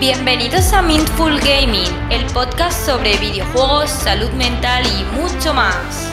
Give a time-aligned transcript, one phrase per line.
[0.00, 6.07] Bienvenidos a Mindful Gaming, el podcast sobre videojuegos, salud mental y mucho más.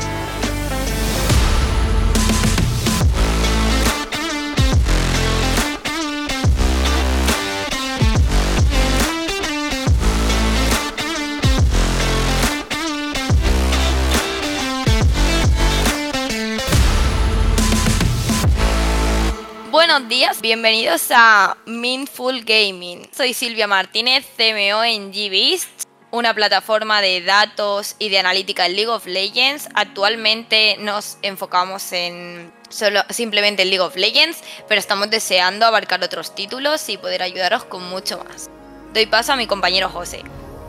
[19.95, 23.07] Buenos días, bienvenidos a Mindful Gaming.
[23.13, 25.69] Soy Silvia Martínez, CMO en GBeast,
[26.11, 29.69] una plataforma de datos y de analítica en League of Legends.
[29.73, 36.35] Actualmente nos enfocamos en solo simplemente en League of Legends, pero estamos deseando abarcar otros
[36.35, 38.49] títulos y poder ayudaros con mucho más.
[38.93, 40.23] Doy paso a mi compañero José.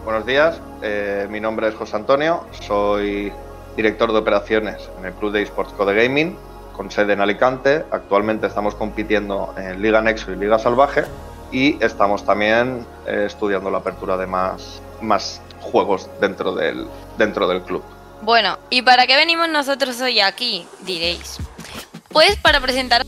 [0.04, 3.32] Buenos días, eh, mi nombre es José Antonio, soy
[3.77, 6.38] director de operaciones en el Club de Esports Code Gaming
[6.76, 7.84] con sede en Alicante.
[7.90, 11.05] Actualmente estamos compitiendo en Liga Nexo y Liga Salvaje
[11.50, 17.62] y estamos también eh, estudiando la apertura de más, más juegos dentro del, dentro del
[17.62, 17.83] club.
[18.22, 20.66] Bueno, ¿y para qué venimos nosotros hoy aquí?
[20.80, 21.38] Diréis.
[22.08, 23.02] Pues para presentar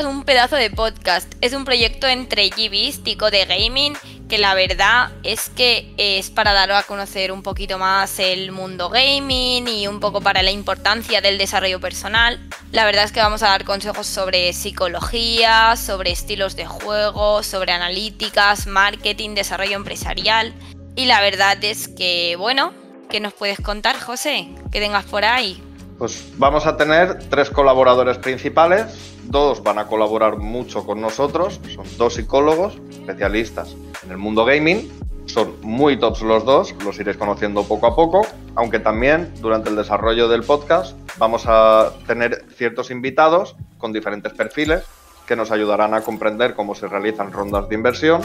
[0.00, 1.32] un pedazo de podcast.
[1.40, 3.94] Es un proyecto entre GBeast y Code Gaming
[4.34, 8.88] que la verdad es que es para dar a conocer un poquito más el mundo
[8.88, 12.40] gaming y un poco para la importancia del desarrollo personal.
[12.72, 17.70] La verdad es que vamos a dar consejos sobre psicología, sobre estilos de juego, sobre
[17.70, 20.52] analíticas, marketing, desarrollo empresarial.
[20.96, 22.72] Y la verdad es que, bueno,
[23.08, 24.48] ¿qué nos puedes contar, José?
[24.72, 25.62] Que tengas por ahí.
[25.96, 28.86] Pues vamos a tener tres colaboradores principales.
[29.26, 31.60] Dos van a colaborar mucho con nosotros.
[31.72, 34.90] Son dos psicólogos especialistas en el mundo gaming.
[35.26, 39.76] Son muy tops los dos, los iréis conociendo poco a poco, aunque también durante el
[39.76, 44.84] desarrollo del podcast vamos a tener ciertos invitados con diferentes perfiles
[45.26, 48.20] que nos ayudarán a comprender cómo se realizan rondas de inversión,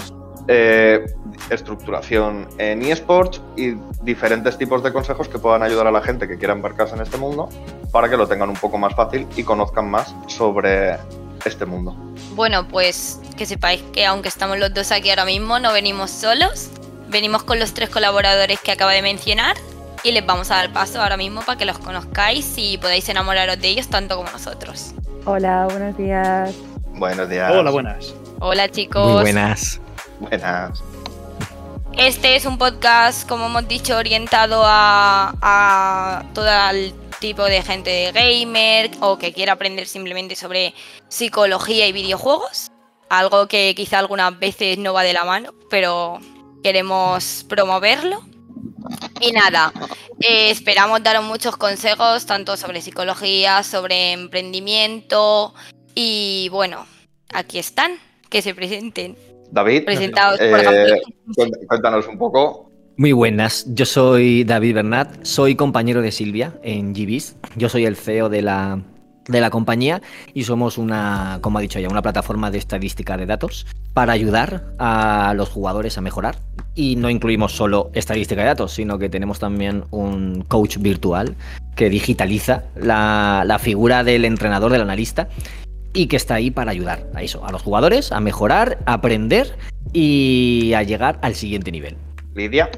[0.50, 1.06] eh,
[1.50, 6.38] estructuración en eSports y diferentes tipos de consejos que puedan ayudar a la gente que
[6.38, 7.48] quiera embarcarse en este mundo
[7.94, 10.98] para que lo tengan un poco más fácil y conozcan más sobre
[11.46, 11.96] este mundo.
[12.36, 16.70] Bueno, pues que sepáis que aunque estamos los dos aquí ahora mismo, no venimos solos,
[17.08, 19.56] venimos con los tres colaboradores que acabo de mencionar
[20.04, 23.60] y les vamos a dar paso ahora mismo para que los conozcáis y podáis enamoraros
[23.60, 24.94] de ellos tanto como nosotros.
[25.26, 26.56] Hola, buenos días.
[26.94, 27.52] Buenos días.
[27.52, 28.14] Hola, buenas.
[28.40, 29.06] Hola chicos.
[29.06, 29.80] Muy buenas.
[30.20, 30.84] Buenas.
[31.98, 37.90] Este es un podcast, como hemos dicho, orientado a, a todo el tipo de gente
[37.90, 40.74] de gamer o que quiera aprender simplemente sobre
[41.08, 42.72] psicología y videojuegos.
[43.10, 46.20] Algo que quizá algunas veces no va de la mano, pero
[46.64, 48.22] queremos promoverlo.
[49.20, 49.74] Y nada,
[50.22, 55.54] eh, esperamos daros muchos consejos, tanto sobre psicología, sobre emprendimiento.
[55.96, 56.86] Y bueno,
[57.34, 57.98] aquí están,
[58.30, 59.18] que se presenten.
[59.52, 60.96] David, Presentados, por eh, ejemplo.
[61.36, 62.69] cuént- cuéntanos un poco.
[63.00, 63.66] Muy buenas.
[63.70, 67.38] Yo soy David Bernat, soy compañero de Silvia en GBIS.
[67.56, 68.82] Yo soy el CEO de la,
[69.26, 70.02] de la compañía
[70.34, 74.66] y somos una, como ha dicho ella, una plataforma de estadística de datos para ayudar
[74.80, 76.40] a los jugadores a mejorar.
[76.76, 81.38] Y no incluimos solo estadística de datos, sino que tenemos también un coach virtual
[81.78, 85.30] que digitaliza la, la figura del entrenador, del analista,
[85.94, 89.56] y que está ahí para ayudar a eso, a los jugadores, a mejorar, a aprender
[89.94, 91.96] y a llegar al siguiente nivel.
[92.36, 92.70] Lidia.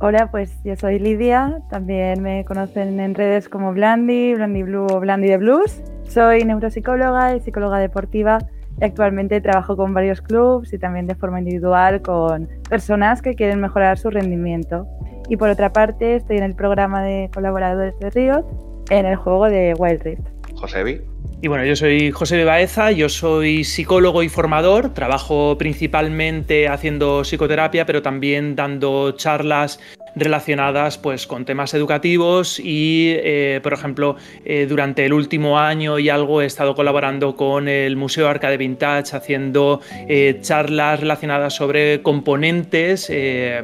[0.00, 5.00] Hola, pues yo soy Lidia, también me conocen en redes como Blandy, Blandy Blue o
[5.00, 5.82] Blandy de Blues.
[6.08, 8.38] Soy neuropsicóloga y psicóloga deportiva
[8.80, 13.60] y actualmente trabajo con varios clubs y también de forma individual con personas que quieren
[13.60, 14.86] mejorar su rendimiento.
[15.28, 18.44] Y por otra parte, estoy en el programa de colaboradores de Riot
[18.90, 20.28] en el juego de Wild Rift.
[20.54, 21.00] Josebi.
[21.44, 27.20] Y bueno, yo soy José de Baeza, yo soy psicólogo y formador, trabajo principalmente haciendo
[27.22, 29.78] psicoterapia, pero también dando charlas
[30.16, 36.08] relacionadas pues, con temas educativos y, eh, por ejemplo, eh, durante el último año y
[36.08, 43.10] algo he estado colaborando con el Museo Arcade Vintage haciendo eh, charlas relacionadas sobre componentes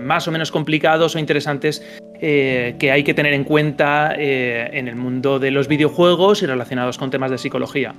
[0.00, 1.82] más o menos complicados o interesantes
[2.20, 7.10] que hay que tener en cuenta en el mundo de los videojuegos y relacionados con
[7.10, 7.94] temas de psicología.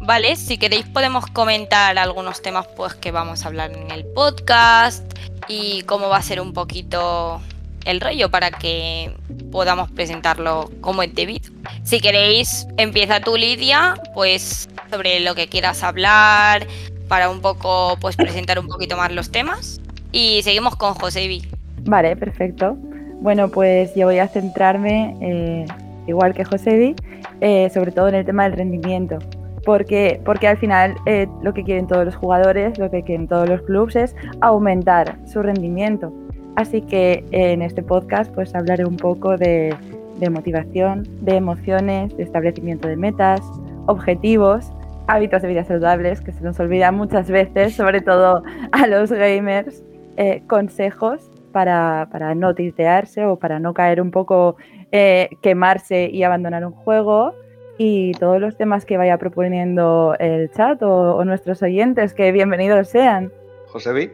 [0.00, 5.04] Vale, si queréis podemos comentar algunos temas pues que vamos a hablar en el podcast
[5.48, 7.40] y cómo va a ser un poquito
[7.84, 9.12] el rollo para que
[9.50, 11.50] podamos presentarlo como es debido.
[11.82, 16.66] Si queréis, empieza tú Lidia, pues sobre lo que quieras hablar,
[17.08, 19.80] para un poco pues presentar un poquito más los temas.
[20.12, 21.42] Y seguimos con Josebi.
[21.84, 22.76] Vale, perfecto.
[23.20, 25.66] Bueno, pues yo voy a centrarme, eh,
[26.06, 26.94] igual que Josebi,
[27.40, 29.18] eh, sobre todo en el tema del rendimiento.
[29.64, 33.48] Porque, porque al final eh, lo que quieren todos los jugadores, lo que quieren todos
[33.48, 36.12] los clubes es aumentar su rendimiento.
[36.58, 39.72] Así que en este podcast pues hablaré un poco de,
[40.18, 43.40] de motivación, de emociones, de establecimiento de metas,
[43.86, 44.72] objetivos,
[45.06, 49.84] hábitos de vida saludables, que se nos olvida muchas veces, sobre todo a los gamers,
[50.16, 54.56] eh, consejos para, para, no tiltearse o para no caer un poco,
[54.90, 57.34] eh, quemarse y abandonar un juego.
[57.78, 62.88] Y todos los temas que vaya proponiendo el chat o, o nuestros oyentes, que bienvenidos
[62.88, 63.30] sean.
[63.68, 64.10] José B.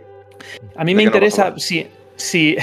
[0.77, 2.57] A mí me interesa, Sí, si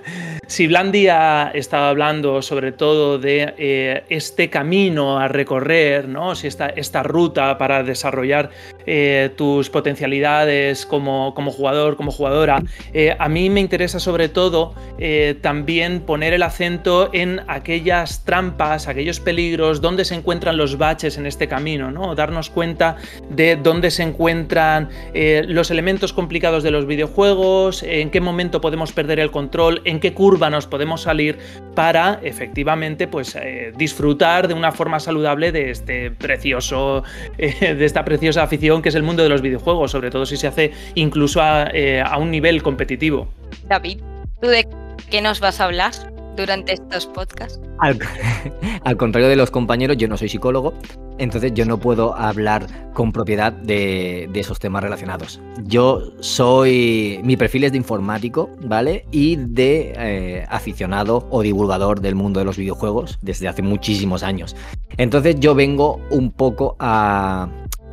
[0.66, 6.34] Blandi ha estado hablando sobre todo de eh, este camino a recorrer, ¿no?
[6.34, 8.50] Si esta, esta ruta para desarrollar
[8.90, 12.62] eh, tus potencialidades como, como, jugador, como jugadora,
[12.94, 18.88] eh, a mí me interesa sobre todo eh, también poner el acento en aquellas trampas,
[18.88, 22.14] aquellos peligros, dónde se encuentran los baches en este camino, ¿no?
[22.14, 22.96] Darnos cuenta
[23.28, 29.20] de dónde se encuentran los elementos complicados de los videojuegos, en qué momento podemos perder
[29.20, 31.38] el control, en qué curva nos podemos salir
[31.74, 33.36] para efectivamente pues
[33.76, 37.02] disfrutar de una forma saludable de este precioso
[37.36, 40.46] de esta preciosa afición que es el mundo de los videojuegos, sobre todo si se
[40.46, 43.28] hace incluso a, eh, a un nivel competitivo.
[43.68, 44.00] David,
[44.40, 44.66] ¿tú de
[45.10, 45.92] qué nos vas a hablar
[46.36, 47.60] durante estos podcasts?
[47.78, 47.98] Al,
[48.84, 50.74] al, contrario de los compañeros, yo no soy psicólogo,
[51.18, 55.40] entonces yo no puedo hablar con propiedad de, de, esos temas relacionados.
[55.64, 59.04] Yo soy, mi perfil es de informático, ¿vale?
[59.10, 64.56] Y de eh, aficionado o divulgador del mundo de los videojuegos desde hace muchísimos años.
[64.96, 67.48] Entonces yo vengo un poco a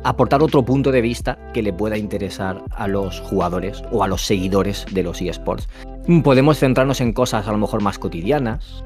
[0.06, 4.22] aportar otro punto de vista que le pueda interesar a los jugadores o a los
[4.24, 5.68] seguidores de los eSports.
[6.22, 8.84] Podemos centrarnos en cosas a lo mejor más cotidianas,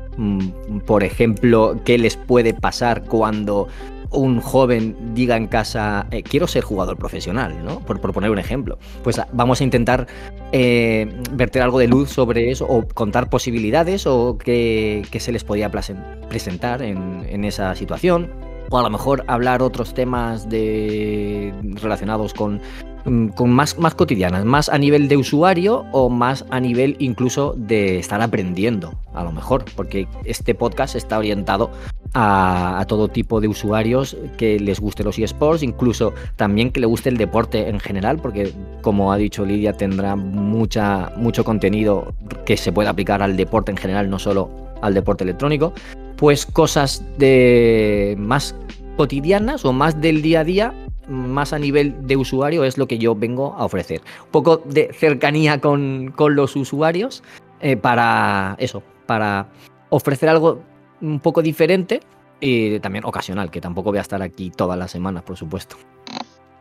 [0.86, 3.68] por ejemplo, qué les puede pasar cuando
[4.10, 7.80] un joven diga en casa, eh, quiero ser jugador profesional, ¿no?
[7.80, 8.78] Por, poner un ejemplo.
[9.04, 10.08] Pues vamos a intentar
[10.52, 15.70] eh, verter algo de luz sobre eso o contar posibilidades o qué, se les podía
[15.70, 21.52] presentar en, en esa situación o a lo mejor hablar otros temas de,
[21.82, 22.60] relacionados con,
[23.34, 27.98] con más, más cotidianas, más a nivel de usuario o más a nivel incluso de
[27.98, 31.70] estar aprendiendo, a lo mejor, porque este podcast está orientado
[32.14, 36.86] a, a todo tipo de usuarios que les guste los eSports, incluso también que le
[36.86, 38.52] guste el deporte en general, porque
[38.82, 42.14] como ha dicho Lidia, tendrá mucha, mucho contenido
[42.46, 44.48] que se puede aplicar al deporte en general, no solo
[44.80, 45.74] al deporte electrónico
[46.20, 48.54] pues cosas de más
[48.98, 50.74] cotidianas o más del día a día,
[51.08, 54.02] más a nivel de usuario es lo que yo vengo a ofrecer.
[54.26, 57.22] Un poco de cercanía con, con los usuarios
[57.60, 59.48] eh, para eso, para
[59.88, 60.60] ofrecer algo
[61.00, 62.00] un poco diferente
[62.38, 65.76] y también ocasional, que tampoco voy a estar aquí todas las semanas, por supuesto.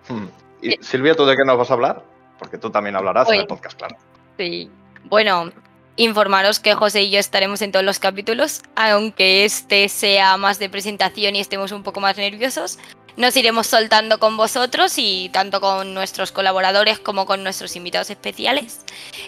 [0.08, 0.28] Hmm.
[0.62, 2.06] ¿Y Silvia, tú de qué nos vas a hablar?
[2.40, 3.98] Porque tú también hablarás Oye, en el podcast, claro.
[4.38, 4.72] Sí.
[5.10, 5.52] Bueno,
[5.96, 10.70] informaros que José y yo estaremos en todos los capítulos, aunque este sea más de
[10.70, 12.80] presentación y estemos un poco más nerviosos.
[13.18, 18.86] Nos iremos soltando con vosotros y tanto con nuestros colaboradores como con nuestros invitados especiales.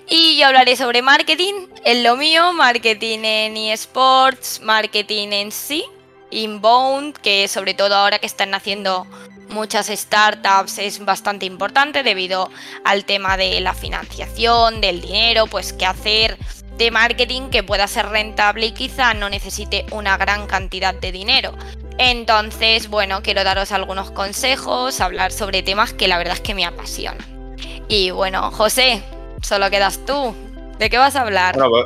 [0.08, 5.84] Y yo hablaré sobre marketing, en lo mío, marketing en eSports, marketing en sí,
[6.30, 9.06] inbound, que sobre todo ahora que están haciendo
[9.52, 12.50] muchas startups es bastante importante debido
[12.84, 16.38] al tema de la financiación, del dinero, pues qué hacer
[16.78, 21.54] de marketing que pueda ser rentable y quizá no necesite una gran cantidad de dinero.
[21.98, 26.66] Entonces, bueno, quiero daros algunos consejos, hablar sobre temas que la verdad es que me
[26.66, 27.56] apasionan.
[27.88, 29.04] Y bueno, José,
[29.42, 30.34] solo quedas tú.
[30.80, 31.56] ¿De qué vas a hablar?
[31.58, 31.86] Bueno,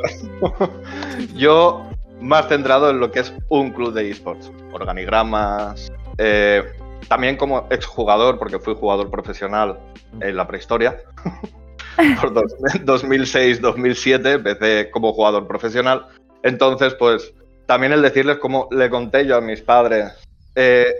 [1.34, 1.86] yo
[2.20, 6.62] más centrado en lo que es un club de esports, organigramas, eh,
[7.08, 9.78] también como exjugador, porque fui jugador profesional
[10.20, 11.00] en la prehistoria.
[12.20, 16.06] Por 2006-2007 empecé como jugador profesional.
[16.42, 17.32] Entonces, pues
[17.66, 20.12] también el decirles cómo le conté yo a mis padres
[20.54, 20.92] eh,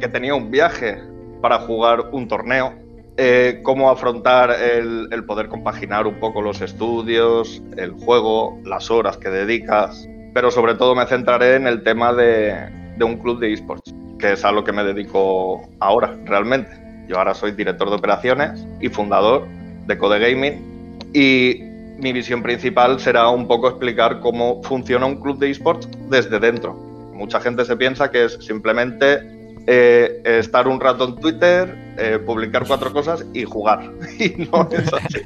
[0.00, 1.02] que tenía un viaje
[1.40, 2.72] para jugar un torneo,
[3.16, 9.18] eh, cómo afrontar el, el, poder compaginar un poco los estudios, el juego, las horas
[9.18, 13.52] que dedicas, pero sobre todo me centraré en el tema de, de un club de
[13.52, 16.70] esports, que es a lo que me dedico ahora realmente.
[17.08, 19.46] Yo ahora soy director de operaciones y fundador
[19.86, 21.60] de Code Gaming y
[21.98, 26.74] mi visión principal será un poco explicar cómo funciona un club de esports desde dentro.
[27.12, 29.20] Mucha gente se piensa que es simplemente
[29.66, 33.90] eh, estar un rato en Twitter, eh, publicar cuatro cosas y jugar.
[34.18, 35.20] Y no es así.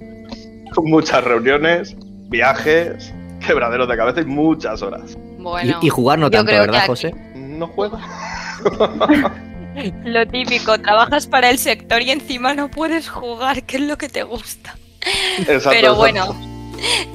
[0.74, 1.96] Con muchas reuniones,
[2.28, 3.12] viajes,
[3.44, 5.16] quebraderos de cabeza y muchas horas.
[5.38, 7.14] Bueno, y, y jugar no tanto, ¿verdad, José?
[7.34, 7.98] No juego.
[10.04, 14.08] Lo típico, trabajas para el sector y encima no puedes jugar, que es lo que
[14.08, 14.76] te gusta.
[15.00, 15.96] Exacto, Pero exacto.
[15.96, 16.36] bueno,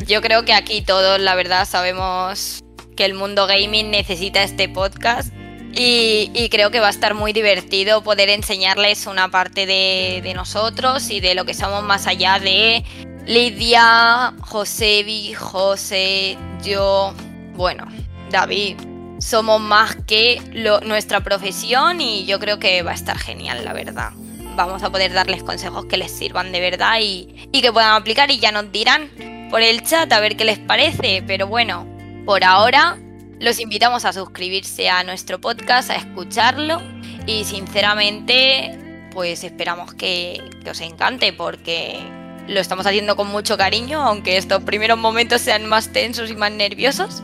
[0.08, 2.64] yo creo que aquí todos, la verdad, sabemos
[2.96, 5.34] que el mundo gaming necesita este podcast.
[5.76, 10.34] Y, y creo que va a estar muy divertido poder enseñarles una parte de, de
[10.36, 12.84] nosotros y de lo que somos más allá de
[13.26, 17.14] Lidia, Josebi, José, yo,
[17.56, 17.88] bueno,
[18.30, 18.93] David.
[19.24, 20.42] Somos más que
[20.84, 24.12] nuestra profesión y yo creo que va a estar genial, la verdad.
[24.58, 28.30] Vamos a poder darles consejos que les sirvan de verdad y, y que puedan aplicar
[28.32, 29.10] y ya nos dirán
[29.50, 31.24] por el chat a ver qué les parece.
[31.26, 31.88] Pero bueno,
[32.26, 32.98] por ahora
[33.40, 36.82] los invitamos a suscribirse a nuestro podcast, a escucharlo
[37.26, 41.98] y sinceramente pues esperamos que, que os encante porque
[42.50, 46.52] lo estamos haciendo con mucho cariño, aunque estos primeros momentos sean más tensos y más
[46.52, 47.24] nerviosos.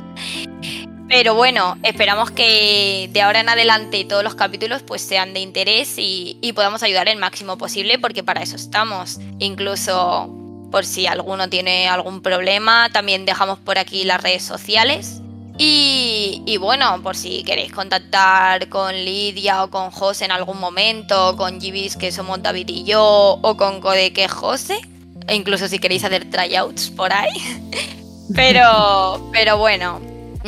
[1.10, 5.96] Pero bueno, esperamos que de ahora en adelante todos los capítulos pues sean de interés
[5.98, 9.20] y, podamos ayudar el máximo posible porque para eso estamos.
[9.40, 10.30] Incluso
[10.72, 15.22] por si alguno tiene algún problema, también dejamos por aquí las redes sociales.
[15.58, 21.60] Y, bueno, por si queréis contactar con Lidia o con José en algún momento, con
[21.60, 24.80] Gibis que somos David y yo, o con Code que José,
[25.28, 27.34] e incluso si queréis hacer tryouts por ahí.
[28.36, 30.00] Pero, pero bueno,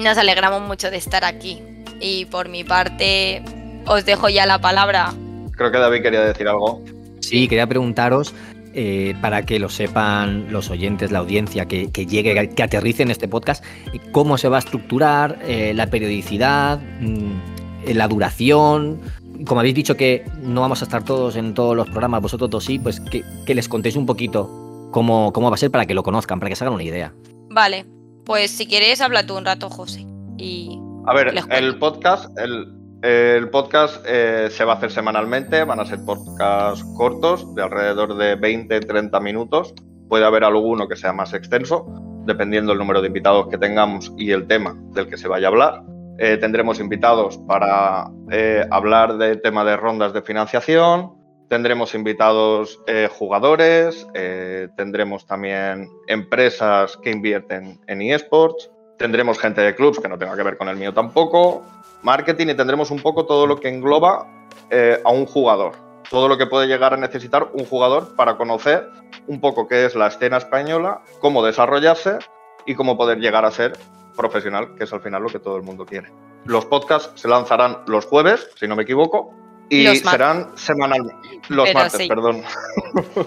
[0.01, 1.61] nos alegramos mucho de estar aquí.
[1.99, 3.43] Y por mi parte,
[3.85, 5.13] os dejo ya la palabra.
[5.55, 6.83] Creo que David quería decir algo.
[7.19, 8.33] Sí, quería preguntaros,
[8.73, 13.11] eh, para que lo sepan los oyentes, la audiencia, que, que llegue, que aterrice en
[13.11, 13.63] este podcast,
[14.11, 18.99] cómo se va a estructurar, eh, la periodicidad, mm, eh, la duración.
[19.45, 22.65] Como habéis dicho que no vamos a estar todos en todos los programas, vosotros dos
[22.65, 25.93] sí, pues que, que les contéis un poquito cómo, cómo va a ser para que
[25.93, 27.13] lo conozcan, para que se hagan una idea.
[27.49, 27.85] Vale,
[28.25, 30.05] pues si quieres, habla tú un rato, José.
[30.37, 32.67] Y A ver, el podcast, el,
[33.01, 38.15] el podcast eh, se va a hacer semanalmente, van a ser podcasts cortos, de alrededor
[38.15, 39.73] de 20-30 minutos.
[40.07, 41.85] Puede haber alguno que sea más extenso,
[42.25, 45.49] dependiendo del número de invitados que tengamos y el tema del que se vaya a
[45.49, 45.83] hablar.
[46.19, 51.13] Eh, tendremos invitados para eh, hablar del tema de rondas de financiación,
[51.51, 59.75] tendremos invitados eh, jugadores, eh, tendremos también empresas que invierten en eSports, tendremos gente de
[59.75, 61.61] clubs que no tenga que ver con el mío tampoco,
[62.03, 65.73] marketing y tendremos un poco todo lo que engloba eh, a un jugador,
[66.09, 68.89] todo lo que puede llegar a necesitar un jugador para conocer
[69.27, 72.19] un poco qué es la escena española, cómo desarrollarse
[72.65, 73.73] y cómo poder llegar a ser
[74.15, 76.13] profesional, que es al final lo que todo el mundo quiere.
[76.45, 79.33] Los podcasts se lanzarán los jueves, si no me equivoco,
[79.71, 81.15] y Los serán semanalmente.
[81.47, 82.07] Los Pero martes, sí.
[82.07, 82.41] perdón.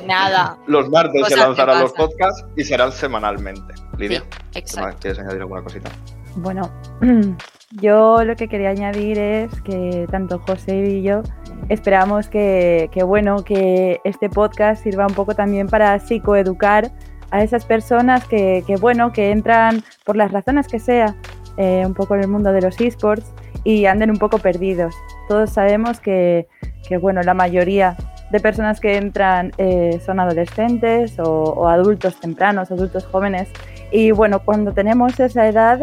[0.06, 0.58] nada.
[0.66, 3.74] Los martes se Cosas lanzarán los podcasts y serán semanalmente.
[3.98, 4.22] Lidia,
[4.64, 4.78] Sí.
[5.00, 5.90] ¿quieres añadir alguna cosita?
[6.36, 6.70] Bueno,
[7.70, 11.22] yo lo que quería añadir es que tanto José y yo
[11.70, 16.92] esperamos que, que, bueno, que este podcast sirva un poco también para psicoeducar
[17.30, 21.16] a esas personas que, que, bueno, que entran por las razones que sea
[21.56, 23.32] eh, un poco en el mundo de los esports
[23.64, 24.94] y anden un poco perdidos.
[25.28, 26.49] Todos sabemos que,
[26.88, 27.97] que bueno, la mayoría
[28.31, 33.49] de personas que entran eh, son adolescentes o, adultos tempranos, adultos jóvenes.
[33.93, 35.81] Y bueno, cuando tenemos esa edad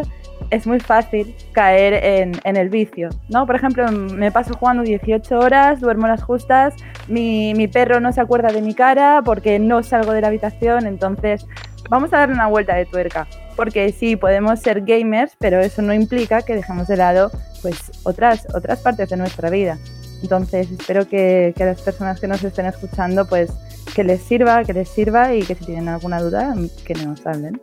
[0.50, 3.46] es muy fácil caer en, en, el vicio, ¿no?
[3.46, 6.74] Por ejemplo, me paso jugando 18 horas, duermo las justas,
[7.08, 10.88] mi, mi, perro no se acuerda de mi cara porque no salgo de la habitación,
[10.88, 11.46] entonces
[11.90, 13.28] vamos a darle una vuelta de tuerca,
[13.62, 17.30] porque sí, podemos ser gamers, pero eso no implica que dejemos de lado
[17.62, 19.78] pues otras, otras partes de nuestra vida.
[20.24, 23.52] Entonces, espero que, que las personas que nos estén escuchando, pues
[23.94, 27.62] que les sirva, que les sirva y que si tienen alguna duda, que nos hablen.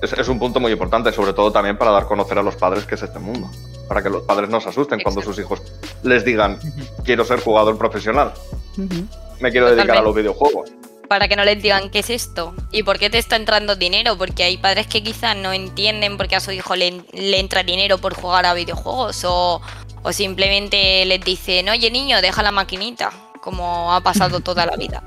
[0.00, 2.86] Es un punto muy importante, sobre todo también para dar a conocer a los padres
[2.86, 3.50] que es este mundo.
[3.86, 5.20] Para que los padres no se asusten Exacto.
[5.20, 5.62] cuando sus hijos
[6.04, 6.58] les digan,
[7.04, 8.32] quiero ser jugador profesional,
[8.78, 9.06] uh -huh.
[9.40, 10.72] me quiero dedicar a los videojuegos.
[11.10, 14.16] Para que no les digan qué es esto y por qué te está entrando dinero,
[14.16, 17.64] porque hay padres que quizás no entienden por qué a su hijo le, le entra
[17.64, 19.60] dinero por jugar a videojuegos o,
[20.04, 25.02] o simplemente les dicen, oye niño, deja la maquinita, como ha pasado toda la vida.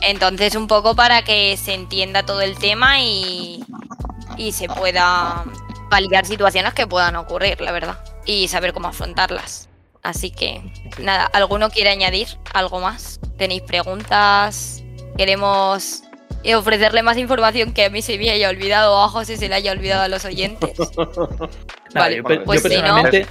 [0.00, 3.64] Entonces, un poco para que se entienda todo el tema y,
[4.36, 5.42] y se pueda
[5.90, 9.68] paliar situaciones que puedan ocurrir, la verdad, y saber cómo afrontarlas.
[10.04, 10.62] Así que,
[11.00, 13.18] nada, ¿alguno quiere añadir algo más?
[13.36, 14.84] ¿Tenéis preguntas?
[15.16, 16.02] ¿Queremos
[16.54, 19.54] ofrecerle más información que a mí se me haya olvidado o a José se le
[19.54, 20.70] haya olvidado a los oyentes?
[21.94, 23.26] vale, yo, pues yo personalmente...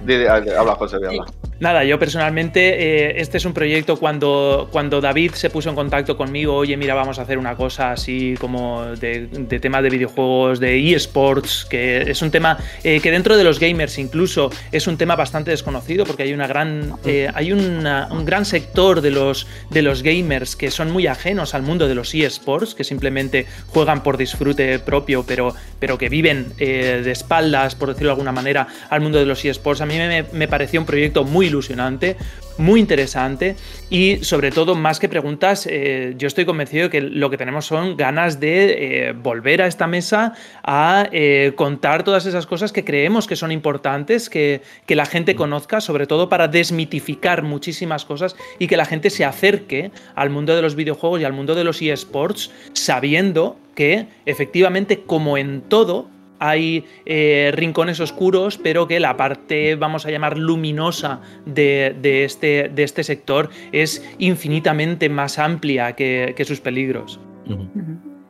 [0.00, 0.58] No...
[0.58, 1.26] Habla, José, habla.
[1.62, 6.16] Nada, yo personalmente, eh, este es un proyecto cuando, cuando David se puso en contacto
[6.16, 9.28] conmigo, oye, mira, vamos a hacer una cosa así como de,
[9.60, 13.96] tema de videojuegos, de eSports, que es un tema eh, que dentro de los gamers
[13.98, 17.84] incluso es un tema bastante desconocido porque hay una gran, eh, hay un
[18.24, 22.12] gran sector de los, de los gamers que son muy ajenos al mundo de los
[22.12, 28.08] eSports, que simplemente juegan por disfrute propio, pero, pero que viven de espaldas, por decirlo
[28.08, 29.80] de alguna manera, al mundo de los eSports.
[29.80, 32.16] A mí me, me pareció un proyecto muy ilusionante,
[32.58, 33.56] muy interesante
[33.90, 37.66] y sobre todo más que preguntas, eh, yo estoy convencido de que lo que tenemos
[37.66, 42.84] son ganas de eh, volver a esta mesa a eh, contar todas esas cosas que
[42.84, 48.36] creemos que son importantes, que, que, la gente conozca, sobre todo para desmitificar muchísimas cosas
[48.58, 51.64] y que la gente se acerque al mundo de los videojuegos y al mundo de
[51.64, 56.08] los eSports sabiendo que efectivamente como en todo
[56.42, 61.94] hay eh, rincones oscuros, pero que la parte, vamos a llamar, luminosa de,
[62.24, 67.20] este, de este, sector es infinitamente más amplia que, sus peligros.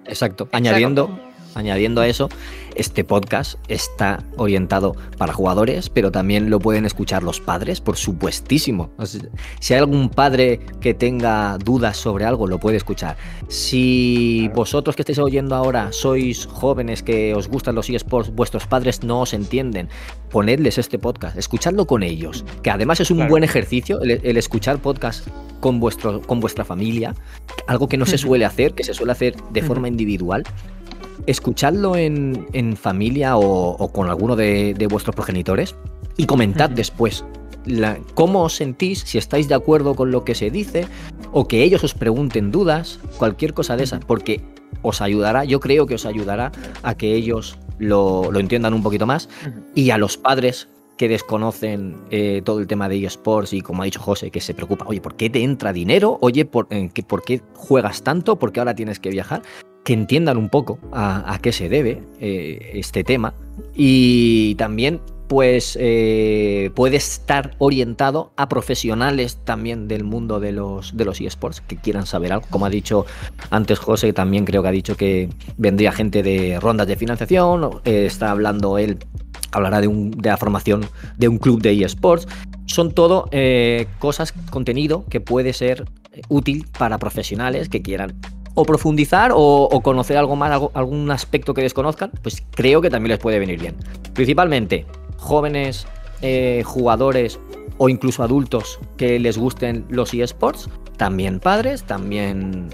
[0.04, 0.47] Exacto.
[0.52, 1.19] Añadiendo,
[1.54, 2.28] añadiendo a eso,
[2.75, 8.91] este podcast está orientado para jugadores, pero también lo pueden escuchar los padres, por supuestísimo.
[9.61, 13.17] Si hay algún padre que tenga dudas sobre algo, lo puede escuchar.
[13.49, 19.02] Si vosotros que estáis oyendo ahora sois jóvenes que os gustan los eSports, vuestros padres
[19.02, 19.88] no os entienden,
[20.31, 25.26] ponedles este podcast, escuchadlo con ellos, que además es un buen ejercicio el, escuchar podcast
[25.61, 27.14] con, vuestro, con vuestra familia,
[27.67, 30.45] algo que no se suele hacer, que se suele hacer de forma individual
[31.26, 35.75] escuchadlo en, familia o, con alguno de, vuestros progenitores
[36.16, 37.25] y comentad después
[38.14, 40.87] cómo os sentís, si estáis de acuerdo con lo que se dice
[41.33, 44.40] o que ellos os pregunten dudas, cualquier cosa de esa, porque
[44.83, 46.50] os ayudará, yo creo que os ayudará
[46.83, 49.28] a que ellos lo, entiendan un poquito más
[49.75, 53.85] y a los padres que desconocen eh, todo el tema de eSports y como ha
[53.85, 56.19] dicho José, que se preocupa, oye, ¿por qué te entra dinero?
[56.21, 56.69] Oye, ¿por,
[57.07, 58.38] ¿por qué juegas tanto?
[58.38, 59.42] ¿Por qué ahora tienes que viajar?
[59.85, 63.35] Que entiendan un poco a, qué se debe eh, este tema
[63.75, 71.07] y también pues eh, puede estar orientado a profesionales también del mundo de los, de
[71.07, 72.47] los eSports que quieran saber algo.
[72.51, 73.07] Como ha dicho
[73.51, 78.05] antes José, también creo que ha dicho que vendría gente de rondas de financiación, eh,
[78.07, 78.99] está hablando él,
[79.53, 80.85] hablará de, un, de la formación
[81.16, 82.29] de un club de eSports.
[82.66, 83.29] Son todo
[83.99, 85.87] cosas, contenido que puede ser
[86.29, 88.14] útil para profesionales que quieran
[88.55, 93.19] o profundizar o, conocer algo más, algún aspecto que desconozcan, pues creo que también les
[93.19, 93.77] puede venir bien.
[94.15, 94.87] Principalmente
[95.17, 95.87] jóvenes
[96.21, 97.38] eh, jugadores
[97.79, 102.69] o incluso adultos que les gusten los eSports, también padres, también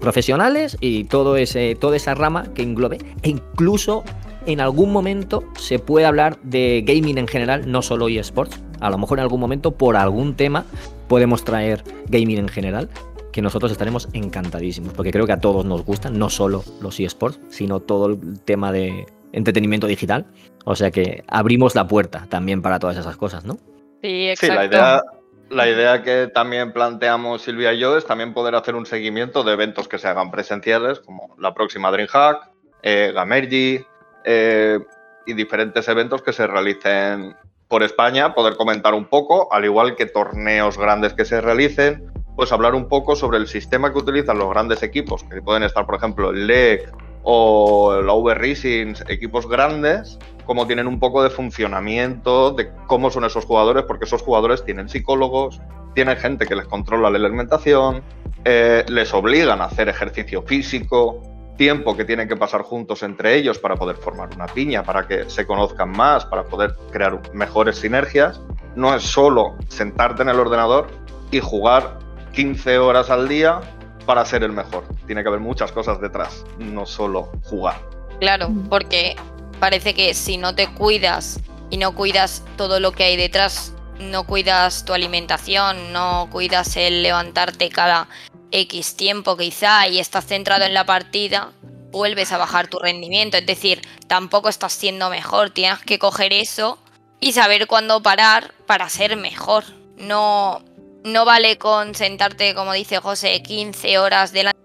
[0.00, 2.98] profesionales y todo ese, toda esa rama que englobe.
[3.22, 4.04] E incluso
[4.46, 8.60] en algún momento se puede hablar de gaming en general, no solo eSports.
[8.80, 10.64] A lo mejor en algún momento, por algún tema,
[11.06, 12.88] podemos traer gaming en general
[13.32, 17.40] que nosotros estaremos encantadísimos, porque creo que a todos nos gustan, no solo los eSports,
[17.48, 20.26] sino todo el tema de entretenimiento digital.
[20.64, 23.58] O sea que abrimos la puerta también para todas esas cosas, ¿no?
[24.02, 24.54] Sí, exacto.
[24.54, 25.02] la idea,
[25.50, 29.52] la idea que también planteamos Silvia y yo es también poder hacer un seguimiento de
[29.52, 32.50] eventos que se hagan presenciales, como la próxima DreamHack,
[32.82, 33.84] eh, Gamergy
[34.24, 34.78] eh,
[35.26, 37.36] y diferentes eventos que se realicen
[37.68, 42.52] por España, poder comentar un poco, al igual que torneos grandes que se realicen, pues
[42.52, 45.96] hablar un poco sobre el sistema que utilizan los grandes equipos, que pueden estar, por
[45.96, 46.90] ejemplo, el LEC
[47.22, 53.26] o la V Racing, equipos grandes, cómo tienen un poco de funcionamiento, de cómo son
[53.26, 55.60] esos jugadores, porque esos jugadores tienen psicólogos,
[55.94, 58.02] tienen gente que les controla la alimentación,
[58.46, 61.20] eh, les obligan a hacer ejercicio físico,
[61.58, 65.28] tiempo que tienen que pasar juntos entre ellos para poder formar una piña, para que
[65.28, 68.40] se conozcan más, para poder crear mejores sinergias.
[68.76, 70.86] No es solo sentarte en el ordenador
[71.30, 71.98] y jugar
[72.32, 73.60] 15 horas al día
[74.06, 74.84] para ser el mejor.
[75.06, 77.80] Tiene que haber muchas cosas detrás, no solo jugar.
[78.20, 79.16] Claro, porque
[79.58, 81.40] parece que si no te cuidas
[81.70, 87.02] y no cuidas todo lo que hay detrás, no cuidas tu alimentación, no cuidas el
[87.02, 88.08] levantarte cada
[88.50, 91.52] X tiempo quizá y estás centrado en la partida,
[91.90, 93.36] vuelves a bajar tu rendimiento.
[93.36, 95.50] Es decir, tampoco estás siendo mejor.
[95.50, 96.78] Tienes que coger eso
[97.20, 99.64] y saber cuándo parar para ser mejor.
[99.96, 100.62] No
[101.04, 104.58] no vale con sentarte, como dice José, 15 horas delante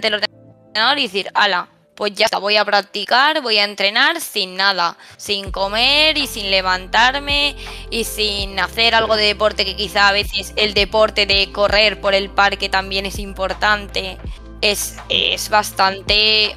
[0.00, 4.56] del ordenador y decir, ala, pues ya está, voy a practicar, voy a entrenar sin
[4.56, 7.54] nada, sin comer y sin levantarme
[7.90, 12.14] y sin hacer algo de deporte que quizá a veces el deporte de correr por
[12.14, 14.18] el parque también es importante.
[14.62, 16.56] Es, es bastante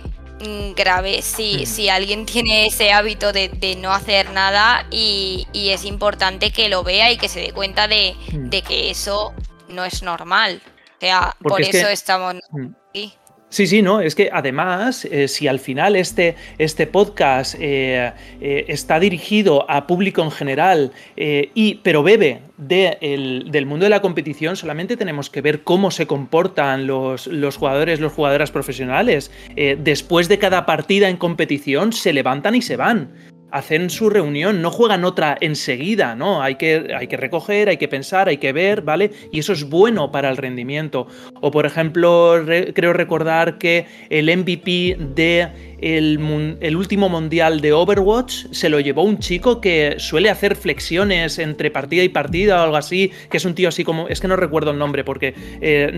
[0.75, 1.65] grave si, Mm.
[1.65, 6.67] si alguien tiene ese hábito de, de no hacer nada y, y es importante que
[6.69, 8.49] lo vea y que se dé cuenta de, Mm.
[8.49, 9.33] de que eso
[9.69, 10.61] no es normal.
[10.97, 12.67] O sea, Porque por es que- eso estamos Mm.
[12.89, 13.13] aquí.
[13.55, 18.65] Sí, sí, no, es que además, eh, si al final este, este podcast eh, eh,
[18.67, 24.01] está dirigido a público en general, y, pero bebe de el- del mundo de la
[24.01, 29.31] competición, solamente tenemos que ver cómo se comportan los, los jugadores, las jugadoras profesionales.
[29.55, 33.34] Después de cada partida en competición, se levantan y se van.
[33.51, 36.41] Hacen su reunión, no juegan otra enseguida, ¿no?
[36.41, 39.11] Hay que, hay que recoger, hay que pensar, hay que ver, ¿vale?
[39.31, 41.07] Y eso es bueno para el rendimiento.
[41.41, 48.45] O por ejemplo, re- creo recordar que el MVP de el, último mundial de Overwatch
[48.51, 52.77] se lo llevó un chico que suele hacer flexiones entre partida y partida o algo
[52.77, 55.89] así, que es un tío así como, es que no recuerdo el nombre porque eh,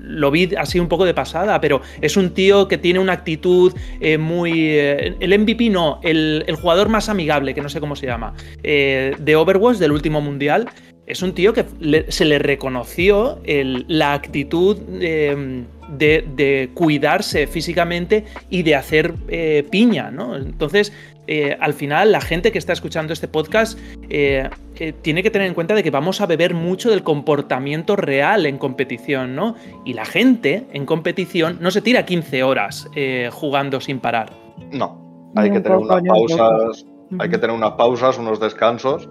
[0.00, 3.74] lo vi así un poco de pasada, pero es un tío que tiene una actitud
[4.00, 4.70] eh, muy...
[4.70, 8.34] eh, el MVP no, el, el jugador más amigable, que no sé cómo se llama,
[8.62, 10.68] de Overwatch del último mundial,
[11.06, 11.64] es un tío que
[12.08, 20.10] se le reconoció la actitud eh, de, de cuidarse físicamente y de hacer eh, piña,
[20.10, 20.36] ¿no?
[20.36, 20.92] Entonces,
[21.28, 25.48] eh, al final, la gente que está escuchando este podcast eh, eh, tiene que tener
[25.48, 29.56] en cuenta de que vamos a beber mucho del comportamiento real en competición, ¿no?
[29.84, 34.32] Y la gente en competición no se tira 15 horas eh, jugando sin parar.
[34.72, 36.86] No, hay que tener unas pausas,
[37.18, 39.08] hay que tener unas pausas, unos descansos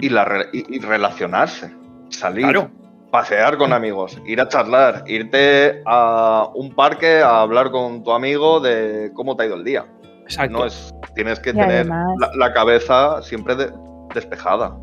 [0.00, 1.70] y, la re- y- y relacionarse,
[2.08, 2.70] salir, Claro.
[3.12, 8.58] Pasear con amigos, ir a charlar, irte a un parque a hablar con tu amigo
[8.58, 9.84] de cómo te ha ido el día.
[10.22, 10.58] Exacto.
[10.58, 13.70] No es, tienes que Y tener además- la, la cabeza siempre de-
[14.14, 14.76] despejada.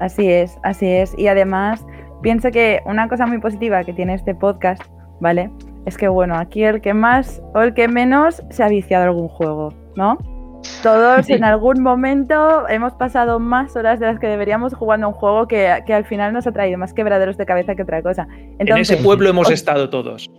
[0.00, 1.12] Así es, así es.
[1.18, 1.84] Y además,
[2.22, 4.82] pienso que una cosa muy positiva que tiene este podcast,
[5.20, 5.50] ¿vale?
[5.86, 9.28] Es que, bueno, aquí el que más o el que menos se ha viciado algún
[9.28, 10.16] juego, ¿no?
[10.82, 11.32] Todos Sí.
[11.32, 15.48] en algún momento hemos pasado más horas de las que deberíamos jugando a un juego
[15.48, 18.28] que, que al final nos ha traído más quebraderos de cabeza que otra cosa.
[18.58, 20.30] en ese pueblo hemos os- estado todos.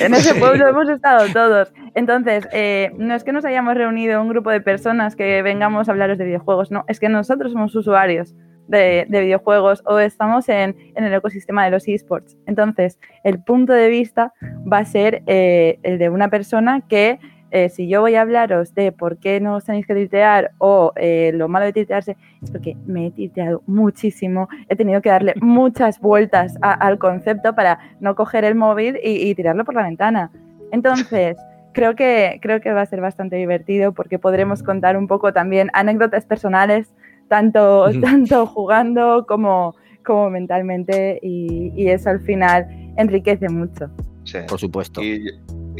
[0.00, 1.72] en ese pueblo hemos estado todos.
[1.94, 5.92] Entonces, eh, no es que nos hayamos reunido un grupo de personas que vengamos a
[5.92, 8.34] hablaros de videojuegos, no, es que nosotros somos usuarios
[8.68, 12.36] de, de videojuegos o estamos en, en el ecosistema de los esports.
[12.46, 14.32] Entonces, el punto de vista
[14.72, 17.18] va a ser eh, el de una persona que,
[17.50, 20.92] eh, si yo voy a hablaros de por qué no os tenéis que tiltear o
[20.96, 25.34] eh, lo malo de tiltearse, es porque me he tilteado muchísimo, he tenido que darle
[25.40, 29.82] muchas vueltas a- al concepto para no coger el móvil y, y tirarlo por la
[29.82, 30.30] ventana.
[30.72, 31.36] Entonces,
[31.72, 35.70] creo que, creo que va a ser bastante divertido porque podremos contar un poco también
[35.72, 36.92] anécdotas personales,
[37.28, 43.90] tanto, tanto jugando como, como mentalmente, y, y eso al final enriquece mucho.
[44.24, 44.38] Sí.
[44.48, 45.02] Por supuesto.
[45.02, 45.24] Y,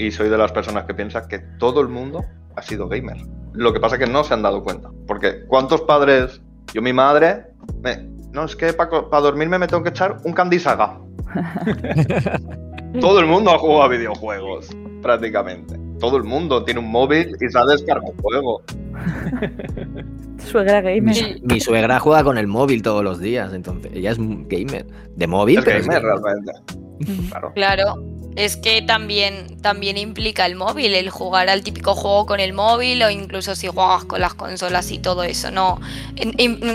[0.07, 2.25] y soy de las personas que piensan que todo el mundo
[2.57, 3.17] ha sido gamer.
[3.53, 4.91] Lo que pasa es que no se han dado cuenta.
[5.07, 6.41] Porque ¿cuántos padres?
[6.73, 7.47] Yo, mi madre,
[7.83, 10.99] me- no, es que para dormirme me tengo que echar un Candy Saga.
[13.01, 14.69] todo el mundo ha jugado a videojuegos,
[15.03, 15.79] prácticamente.
[15.99, 18.63] Todo el mundo tiene un móvil y se ha descargado un juego.
[20.39, 21.15] Suegra gamer.
[21.15, 24.87] su- mi suegra juega con el móvil todos los días, entonces ella es un gamer.
[25.17, 26.23] De móvil, Es pero es gamer gamer.
[26.23, 27.29] realmente.
[27.31, 27.53] Claro.
[27.55, 27.95] Claro,
[28.37, 33.03] es que también, también implica el móvil, el jugar al típico juego con el móvil
[33.03, 35.51] o incluso si juegas con las consolas y todo eso.
[35.51, 35.81] No,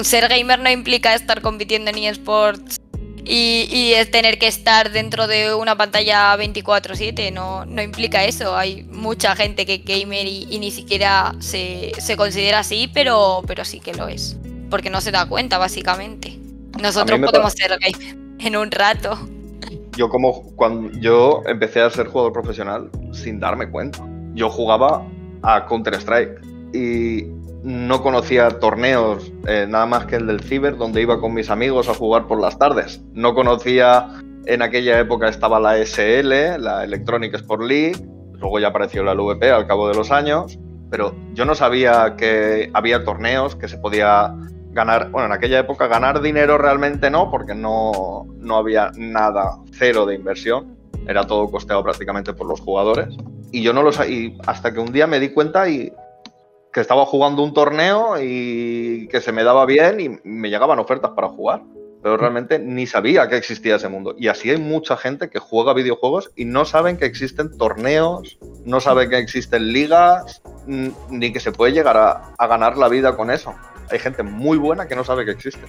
[0.03, 2.79] ser gamer no implica estar compitiendo en eSports
[3.23, 8.55] y, y es tener que estar dentro de una pantalla 24/7, no, no implica eso.
[8.55, 13.41] Hay mucha gente que es gamer y, y ni siquiera se, se considera así, pero,
[13.47, 14.37] pero sí que lo es,
[14.69, 16.37] porque no se da cuenta básicamente.
[16.79, 19.17] Nosotros podemos ser gamer en un rato.
[19.95, 23.99] Yo como cuando yo empecé a ser jugador profesional sin darme cuenta.
[24.33, 25.05] Yo jugaba
[25.41, 26.41] a Counter Strike
[26.73, 27.25] y
[27.63, 31.89] no conocía torneos eh, nada más que el del Ciber donde iba con mis amigos
[31.89, 33.01] a jugar por las tardes.
[33.13, 34.07] No conocía
[34.45, 37.95] en aquella época estaba la SL, la Electronic Sport League,
[38.33, 40.59] luego ya apareció la LVP al cabo de los años,
[40.91, 44.35] pero yo no sabía que había torneos que se podía
[44.75, 50.05] ganar, bueno, en aquella época ganar dinero realmente no, porque no, no había nada, cero
[50.05, 53.15] de inversión, era todo costeado prácticamente por los jugadores.
[53.51, 55.93] Y yo no lo sabía, hasta que un día me di cuenta y
[56.73, 61.11] que estaba jugando un torneo y que se me daba bien y me llegaban ofertas
[61.11, 61.63] para jugar.
[62.03, 64.13] Pero realmente ni sabía que existía ese mundo.
[64.17, 68.81] Y así hay mucha gente que juega videojuegos y no saben que existen torneos, no
[68.81, 71.97] saben que existen ligas, ni que se puede llegar
[72.37, 73.55] a ganar la vida con eso.
[73.91, 75.61] Hay gente muy buena que no sabe que existe.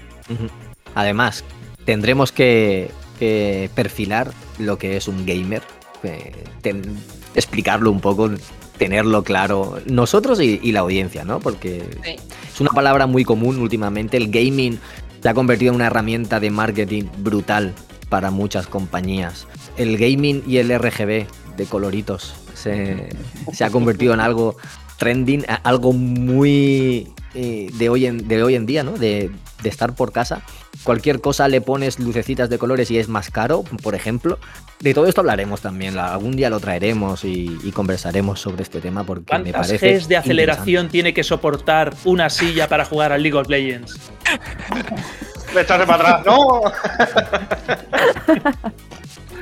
[0.95, 1.45] Además,
[1.85, 5.63] tendremos que, que perfilar lo que es un gamer,
[6.03, 6.97] eh, ten-
[7.35, 8.31] explicarlo un poco
[8.79, 11.41] tenerlo claro nosotros y, y la audiencia, ¿no?
[11.41, 12.17] Porque Sí.
[12.53, 14.17] es una palabra muy común últimamente.
[14.17, 14.79] El gaming
[15.23, 17.75] se ha convertido en una herramienta de marketing brutal
[18.09, 19.47] para muchas compañías.
[19.77, 21.27] El gaming y el RGB
[21.57, 23.09] de coloritos se,
[23.53, 24.57] se ha convertido en algo
[24.99, 28.93] trending, algo muy eh, de, hoy en, de hoy en día, ¿no?
[28.93, 29.31] De,
[29.63, 30.43] de estar por casa.
[30.83, 34.39] Cualquier cosa le pones lucecitas de colores y es más caro, por ejemplo.
[34.81, 38.81] De todo esto hablaremos también, la- algún día lo traeremos y, y conversaremos sobre este
[38.81, 39.95] tema porque me ¿Cuántas parece.
[39.99, 43.99] Gs de aceleración tiene que soportar una silla para jugar al League of Legends?
[45.59, 46.27] Echarse para atrás.
[46.27, 46.61] ¡No!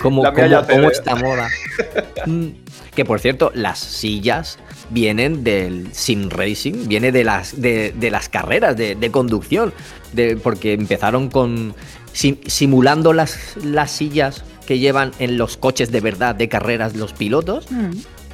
[0.01, 1.49] ¿Cómo, cómo- cómo esta moda?
[2.27, 2.47] Mm,
[2.95, 4.59] que por cierto, las sillas
[4.91, 9.73] vienen del sim racing, viene de las, de, de las carreras de, de conducción,
[10.13, 11.75] de, porque empezaron con
[12.13, 17.13] sim- simulando las, las sillas que llevan en los coches de verdad de carreras los
[17.13, 17.71] pilotos.
[17.71, 17.91] Mm.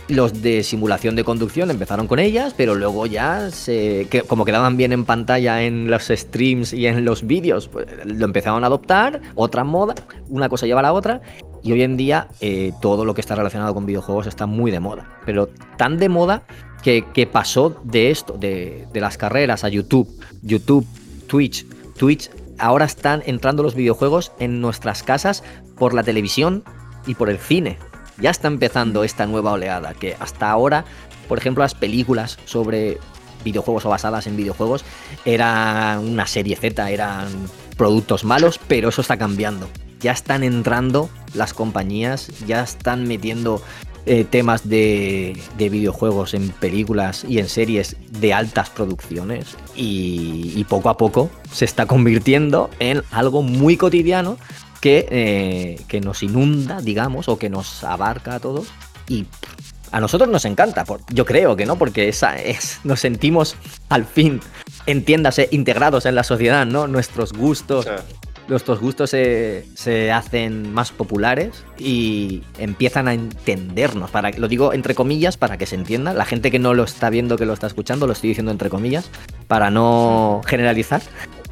[0.09, 4.77] Los de simulación de conducción empezaron con ellas, pero luego ya se, que, como quedaban
[4.77, 9.21] bien en pantalla en los streams y en los vídeos, pues, lo empezaron a adoptar,
[9.37, 9.95] otra moda,
[10.29, 11.21] una cosa lleva a la otra,
[11.63, 14.81] y hoy en día eh, todo lo que está relacionado con videojuegos está muy de
[14.81, 16.43] moda, pero tan de moda
[16.83, 20.09] que, que pasó de esto, de, de las carreras a YouTube,
[20.43, 20.87] YouTube,
[21.27, 25.43] Twitch, Twitch, ahora están entrando los videojuegos en nuestras casas
[25.77, 26.65] por la televisión
[27.07, 27.79] y por el cine.
[28.19, 30.85] Ya está empezando esta nueva oleada, que hasta ahora,
[31.29, 32.99] por ejemplo, las películas sobre
[33.45, 34.85] videojuegos o basadas en videojuegos
[35.25, 37.29] eran una serie Z, eran
[37.77, 39.69] productos malos, pero eso está cambiando.
[40.01, 43.63] Ya están entrando las compañías, ya están metiendo
[44.07, 50.89] eh, temas de, de videojuegos en películas y en series de altas producciones y, poco
[50.89, 54.39] a poco se está convirtiendo en algo muy cotidiano
[54.81, 58.69] que, eh, que nos inunda, digamos, o que nos abarca a todos.
[59.09, 59.27] Y
[59.93, 63.57] a nosotros nos encanta, por- yo creo que no, porque esa es, nos sentimos
[63.91, 64.41] al fin,
[64.87, 66.87] entiéndase, integrados en la sociedad, ¿no?
[66.87, 67.85] Nuestros gustos.
[68.51, 74.11] Nuestros gustos se, se hacen más populares y empiezan a entendernos.
[74.11, 76.13] Para, lo digo entre comillas para que se entienda.
[76.13, 78.69] La gente que no lo está viendo, que lo está escuchando, lo estoy diciendo entre
[78.69, 79.11] comillas,
[79.47, 81.01] para no generalizar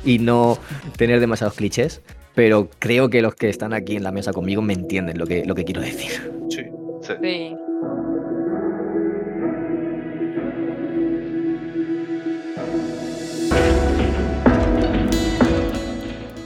[0.04, 0.58] y no
[0.96, 2.02] tener demasiados clichés.
[2.34, 5.44] Pero creo que los que están aquí en la mesa conmigo me entienden lo que,
[5.44, 6.10] lo que quiero decir.
[6.50, 6.62] Sí.
[7.02, 7.12] Sí.
[7.22, 7.67] Sí.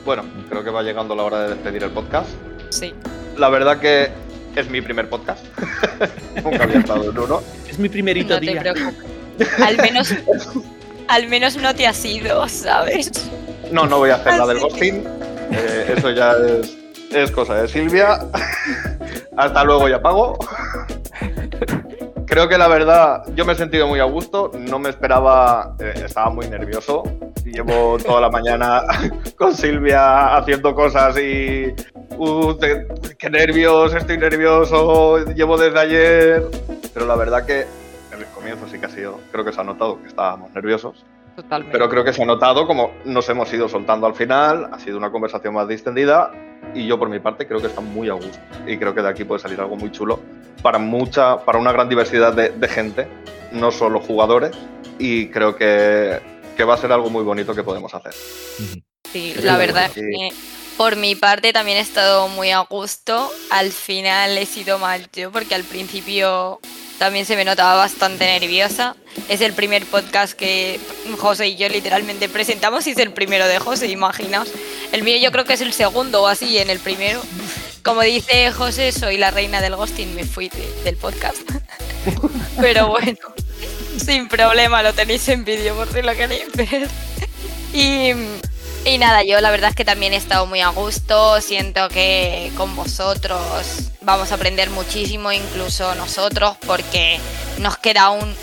[0.05, 2.29] Bueno, creo que va llegando la hora de despedir el podcast.
[2.71, 2.93] Sí.
[3.37, 4.11] La verdad que
[4.57, 5.45] es mi primer podcast.
[6.45, 7.41] Nunca había estado en uno.
[7.69, 8.61] Es mi primerito No te día.
[8.61, 8.95] preocupes.
[9.63, 10.15] Al menos,
[11.09, 13.11] al menos no te has ido, ¿sabes?
[13.71, 15.05] No, no voy a hacer la del que- ghosting.
[15.53, 16.77] Eh, eso ya es,
[17.11, 18.19] es cosa de Silvia.
[19.37, 20.39] Hasta luego y apago.
[22.27, 24.51] Creo que la verdad, yo me he sentido muy a gusto.
[24.59, 27.03] No me esperaba, eh, estaba muy nervioso.
[27.53, 28.83] Llevo toda la mañana
[29.37, 31.75] con Silvia haciendo cosas y.
[32.17, 32.87] Uh, te-
[33.19, 35.19] qué nervios, estoy nervioso.
[35.35, 36.43] Llevo desde ayer.
[36.95, 37.61] Pero la verdad que
[38.13, 39.21] en el comienzo sí que ha sido.
[39.31, 41.05] Creo que se ha notado que estábamos nerviosos.
[41.37, 41.73] Totalmente.
[41.73, 44.99] Pero creo que se ha notado como nos hemos ido soltando al final, ha sido
[44.99, 46.31] una conversación más distendida
[46.75, 49.09] y yo por mi parte creo que está muy a gusto y creo que de
[49.09, 50.21] aquí puede salir algo muy chulo
[50.63, 53.09] para mucha, para una gran diversidad de, de gente,
[53.51, 54.51] no solo jugadores
[54.99, 56.21] y creo que,
[56.57, 58.15] que va a ser algo muy bonito que podemos hacer.
[59.13, 60.31] Sí, la verdad es que
[60.77, 63.31] por mi parte también he estado muy a gusto.
[63.51, 66.61] Al final he sido mal yo porque al principio
[66.99, 68.97] también se me notaba bastante nerviosa.
[69.29, 70.81] Es el primer podcast que
[71.19, 74.49] José y yo literalmente presentamos y es el primero de José, imaginaos.
[74.93, 77.21] El mío yo creo que es el segundo o así en el primero.
[77.85, 81.39] Como dice José, soy la reina del ghosting, me fui de- del podcast.
[82.61, 83.19] Pero bueno,
[83.99, 86.89] sin problema, lo tenéis en vídeo por si lo queréis ver.
[87.73, 88.13] Y,
[88.85, 92.53] y nada, yo la verdad es que también he estado muy a gusto, siento que
[92.57, 97.19] con vosotros vamos a aprender muchísimo, incluso nosotros, porque
[97.59, 98.35] nos queda aún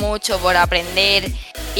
[0.00, 1.30] mucho por aprender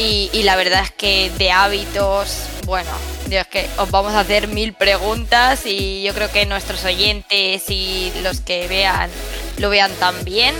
[0.01, 2.89] y, la verdad es que de hábitos, bueno,
[3.29, 8.13] es que os vamos a hacer mil preguntas y yo creo que nuestros oyentes y
[8.23, 9.09] los que vean
[9.57, 10.55] lo vean también.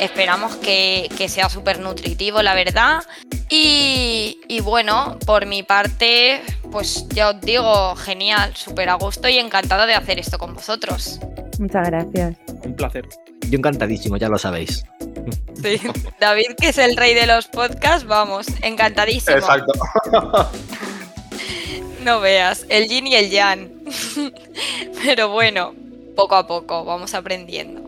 [0.00, 3.02] Esperamos que, que sea súper nutritivo, la verdad.
[3.50, 9.38] Y, y bueno, por mi parte, pues ya os digo, genial, súper a gusto y
[9.38, 11.18] encantada de hacer esto con vosotros.
[11.58, 12.36] Muchas gracias.
[12.64, 13.08] Un placer.
[13.48, 14.84] Yo encantadísimo, ya lo sabéis.
[15.62, 15.80] Sí.
[16.20, 19.38] David, que es el rey de los podcasts, vamos, encantadísimo.
[19.38, 19.72] Exacto.
[22.04, 23.70] No veas, el yin y el yang.
[25.02, 25.74] Pero bueno,
[26.14, 27.87] poco a poco vamos aprendiendo.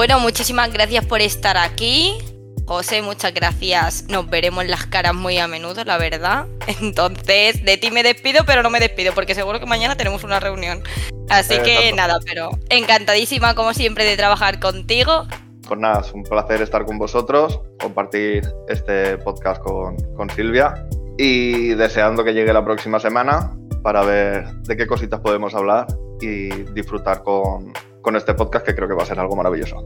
[0.00, 2.16] Bueno, muchísimas gracias por estar aquí.
[2.64, 4.06] José, muchas gracias.
[4.08, 6.46] Nos veremos las caras muy a menudo, la verdad.
[6.80, 10.40] Entonces, de ti me despido, pero no me despido, porque seguro que mañana tenemos una
[10.40, 10.82] reunión.
[11.28, 11.96] Así Eh, que tanto.
[11.96, 15.26] nada, pero encantadísima como siempre de trabajar contigo.
[15.68, 20.82] Pues nada, es un placer estar con vosotros, compartir este podcast con, con Silvia
[21.18, 25.88] y deseando que llegue la próxima semana para ver de qué cositas podemos hablar
[26.22, 29.84] y disfrutar con, con este podcast que creo que va a ser algo maravilloso.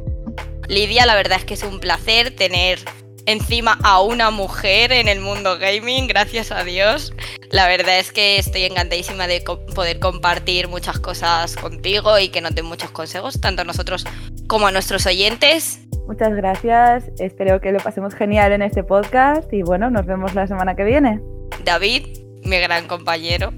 [0.68, 2.78] Lidia, la verdad es que es un placer tener
[3.26, 7.14] encima a una mujer en el mundo gaming, gracias a Dios.
[7.50, 12.40] La verdad es que estoy encantadísima de co- poder compartir muchas cosas contigo y que
[12.40, 14.04] nos den muchos consejos, tanto a nosotros
[14.46, 15.80] como a nuestros oyentes.
[16.06, 17.04] Muchas gracias.
[17.18, 20.84] Espero que lo pasemos genial en este podcast y bueno, nos vemos la semana que
[20.84, 21.20] viene.
[21.64, 22.06] David,
[22.42, 23.52] mi gran compañero.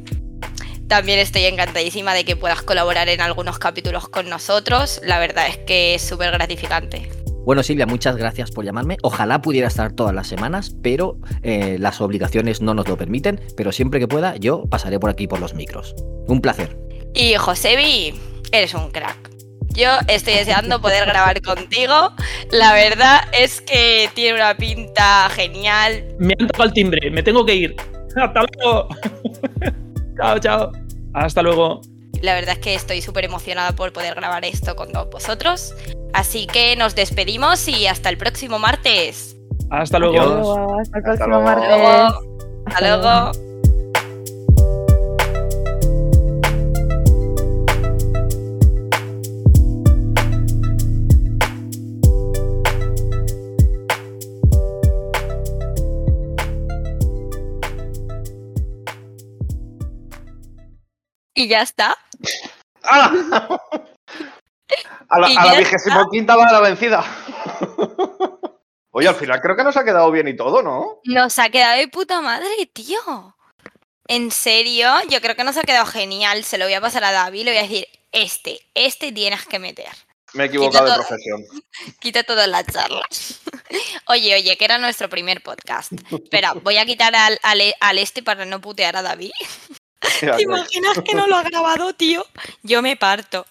[0.88, 5.01] También estoy encantadísima de que puedas colaborar en algunos capítulos con nosotros.
[5.05, 7.09] La verdad es que es súper gratificante.
[7.44, 8.96] Bueno, Silvia, muchas gracias por llamarme.
[9.03, 13.40] Ojalá pudiera estar todas las semanas, pero eh, las obligaciones no nos lo permiten.
[13.57, 15.94] Pero siempre que pueda, yo pasaré por aquí por los micros.
[16.27, 16.77] Un placer.
[17.14, 18.14] Y Josebi,
[18.53, 19.31] eres un crack.
[19.75, 22.12] Yo estoy deseando poder grabar contigo.
[22.51, 26.05] La verdad es que tiene una pinta genial.
[26.18, 27.77] Me han tocado el timbre, me tengo que ir.
[28.16, 28.88] Hasta luego.
[30.16, 30.72] chao, chao.
[31.14, 31.81] Hasta luego.
[32.22, 35.74] La verdad es que estoy súper emocionada por poder grabar esto con todos vosotros.
[36.14, 39.37] Así que nos despedimos y hasta el próximo martes.
[39.70, 40.20] Hasta luego.
[40.20, 40.59] Adiós.
[40.81, 41.42] Hasta el Hasta próximo luego.
[41.42, 42.16] martes.
[42.66, 43.45] Hasta luego.
[61.37, 61.96] Y ya está.
[62.83, 63.61] ¡Hala!
[65.09, 67.05] A la, Y a la ya vigésimo quinta va la vencida.
[68.90, 71.01] Oye, al final creo que nos ha quedado bien y todo, ¿no?
[71.05, 73.37] Nos ha quedado de puta madre, tío.
[74.09, 76.42] En serio, yo creo que nos ha quedado genial.
[76.42, 79.59] Se lo voy a pasar a David, le voy a decir, este, este tienes que
[79.59, 79.92] meter.
[80.33, 81.07] Me he equivocado de todo.
[81.07, 81.44] profesión.
[82.01, 83.40] Quita todas las charlas.
[84.09, 85.92] Oye, oye, que era nuestro primer podcast.
[86.11, 89.33] Espera, voy a quitar al, al, al este para no putear a David.
[90.00, 92.24] ¿Te imaginas que no lo ha grabado, tío?
[92.62, 93.46] Yo me parto.